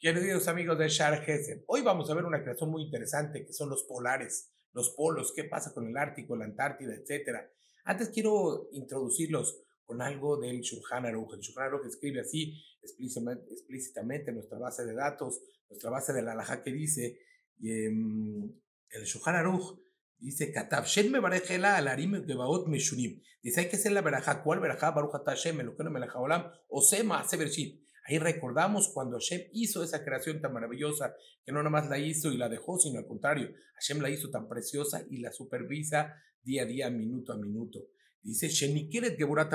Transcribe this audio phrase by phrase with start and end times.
[0.00, 3.68] Queridos amigos de Shar Gesed, hoy vamos a ver una creación muy interesante que son
[3.68, 7.36] los polares, los polos, qué pasa con el Ártico, la Antártida, etc.
[7.84, 11.34] Antes quiero introducirlos con algo del Shulchan Aruch.
[11.34, 16.30] El Shulchan Aruch escribe así explícitamente en nuestra base de datos, nuestra base de la
[16.30, 17.18] alhaja que dice,
[17.58, 18.54] y, em,
[18.90, 19.80] el Shulchan Aruch
[20.16, 22.24] dice, alarim.
[23.42, 24.44] Dice, hay que hacer la verajá.
[24.44, 24.92] ¿Cuál verajá?
[24.92, 27.87] Baruch Hashem, lo que no me la olam, o sema, severshit.
[28.08, 32.38] Ahí recordamos cuando Hashem hizo esa creación tan maravillosa, que no nomás la hizo y
[32.38, 36.66] la dejó, sino al contrario, Hashem la hizo tan preciosa y la supervisa día a
[36.66, 37.80] día, minuto a minuto.
[38.22, 38.48] Dice,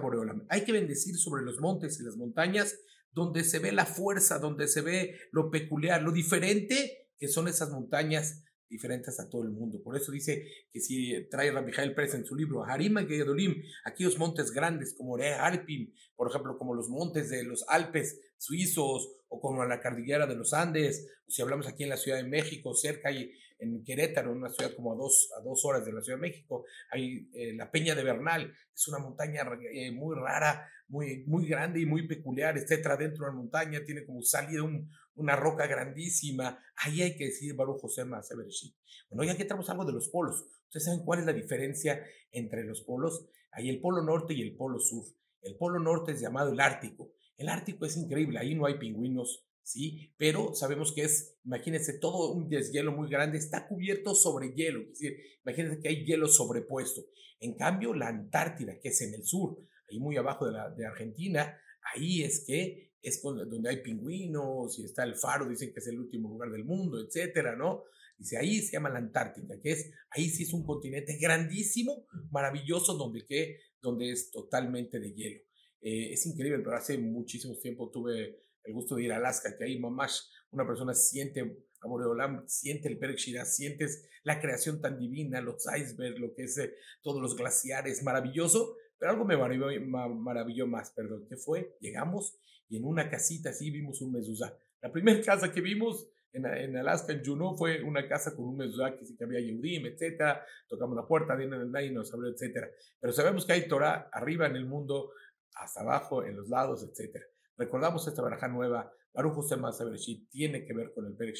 [0.00, 0.46] Boreolam.
[0.48, 2.76] Hay que bendecir sobre los montes y las montañas
[3.12, 7.70] donde se ve la fuerza, donde se ve lo peculiar, lo diferente que son esas
[7.70, 9.82] montañas diferentes a todo el mundo.
[9.82, 11.52] Por eso dice que si trae
[11.92, 16.74] Pérez en su libro, Harima Gedolim, aquellos montes grandes como Re Alpim, por ejemplo, como
[16.74, 21.66] los montes de los Alpes suizos o como la cordillera de los Andes, si hablamos
[21.66, 25.30] aquí en la Ciudad de México, cerca y en Querétaro, una ciudad como a dos,
[25.38, 28.88] a dos horas de la Ciudad de México, hay eh, la Peña de Bernal, es
[28.88, 33.36] una montaña eh, muy rara, muy, muy grande y muy peculiar, etcétera, dentro de la
[33.36, 38.74] montaña, tiene como salida un, una roca grandísima, ahí hay que decir Baruch José Severshit.
[39.10, 42.64] Bueno, ya que tenemos algo de los polos, ¿ustedes saben cuál es la diferencia entre
[42.64, 43.28] los polos?
[43.52, 45.04] Hay el polo norte y el polo sur.
[45.42, 47.12] El polo norte es llamado el Ártico.
[47.36, 50.12] El Ártico es increíble, ahí no hay pingüinos, ¿sí?
[50.16, 55.00] Pero sabemos que es, imagínense, todo un deshielo muy grande está cubierto sobre hielo, es
[55.44, 57.02] imagínense que hay hielo sobrepuesto.
[57.40, 59.58] En cambio, la Antártida, que es en el sur,
[59.90, 61.58] ahí muy abajo de, de Argentina,
[61.94, 65.98] ahí es que es donde hay pingüinos y está el faro, dicen que es el
[65.98, 67.84] último lugar del mundo, etcétera, ¿no?
[68.18, 72.94] Dice, ahí se llama la Antártida, que es, ahí sí es un continente grandísimo, maravilloso,
[72.94, 75.40] donde, que, donde es totalmente de hielo.
[75.80, 79.64] Eh, es increíble, pero hace muchísimo tiempo tuve el gusto de ir a Alaska, que
[79.64, 85.64] ahí mamás, una persona siente Boreolam, siente el Perek sientes la creación tan divina, los
[85.66, 91.26] icebergs, lo que es eh, todos los glaciares, maravilloso, pero algo me maravilló, más, perdón,
[91.28, 91.76] ¿qué fue?
[91.80, 92.38] Llegamos
[92.68, 94.54] y en una casita así vimos un mezuzá.
[94.82, 98.58] La primera casa que vimos en, en, Alaska, en Juneau, fue una casa con un
[98.58, 100.44] mezuzá que que había Yehudim, etcétera.
[100.68, 102.68] Tocamos la puerta, y nos habló, etcétera.
[103.00, 105.12] Pero sabemos que hay Torah arriba en el mundo,
[105.54, 107.24] hasta abajo, en los lados, etcétera.
[107.56, 111.36] Recordamos esta baraja nueva, Baruch José Bereshit, tiene que ver con el Perek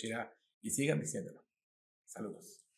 [0.63, 1.45] y sigan diciéndolo.
[2.07, 2.70] Saludos.